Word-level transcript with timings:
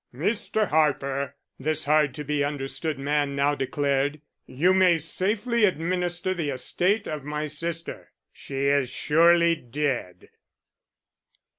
"Mr. 0.15 0.69
Harper," 0.69 1.35
this 1.59 1.85
hard 1.85 2.15
to 2.15 2.23
be 2.23 2.43
understood 2.43 2.97
man 2.97 3.35
now 3.35 3.53
declared, 3.53 4.19
"you 4.47 4.73
may 4.73 4.97
safely 4.97 5.63
administer 5.63 6.33
the 6.33 6.49
estate 6.49 7.05
of 7.05 7.23
my 7.23 7.45
sister. 7.45 8.11
She 8.33 8.65
is 8.65 8.89
surely 8.89 9.53
dead." 9.55 10.29